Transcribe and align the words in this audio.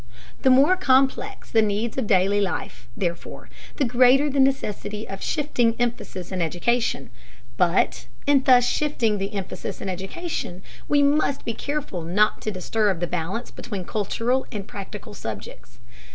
The 0.41 0.49
more 0.49 0.75
complex 0.75 1.51
the 1.51 1.61
needs 1.61 1.95
of 1.95 2.07
daily 2.07 2.41
life, 2.41 2.87
therefore, 2.97 3.51
the 3.75 3.85
greater 3.85 4.31
the 4.31 4.39
necessity 4.39 5.07
of 5.07 5.21
shifting 5.21 5.75
emphasis 5.77 6.31
in 6.31 6.41
education. 6.41 7.11
But 7.55 8.07
in 8.25 8.41
thus 8.43 8.67
shifting 8.67 9.19
the 9.19 9.31
emphasis 9.35 9.79
in 9.79 9.89
education 9.89 10.63
we 10.87 11.03
must 11.03 11.45
be 11.45 11.53
careful 11.53 12.01
not 12.01 12.41
to 12.41 12.49
disturb 12.51 12.99
the 12.99 13.05
balance 13.05 13.51
between 13.51 13.85
cultural 13.85 14.47
and 14.51 14.67
"practical" 14.67 15.13
subjects. 15.13 15.77